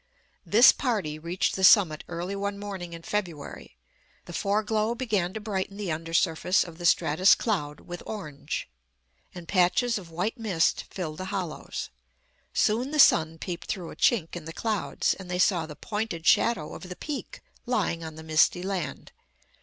[0.47, 3.77] This party reached the summit early one morning in February.
[4.25, 8.67] The foreglow began to brighten the under surface of the stratus cloud with orange,
[9.35, 11.91] and patches of white mist filled the hollows.
[12.51, 16.25] Soon the sun peeped through a chink in the clouds, and they saw the pointed
[16.25, 19.11] shadow of the Peak lying on the misty land.